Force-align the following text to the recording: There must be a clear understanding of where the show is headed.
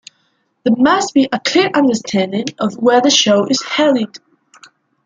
There 0.63 0.75
must 0.75 1.13
be 1.13 1.29
a 1.31 1.39
clear 1.39 1.69
understanding 1.75 2.45
of 2.57 2.73
where 2.73 3.01
the 3.01 3.11
show 3.11 3.45
is 3.45 3.61
headed. 3.61 4.17